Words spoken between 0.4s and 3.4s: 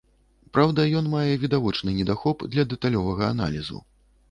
Праўда, ён мае відавочны недахоп для дэталёвага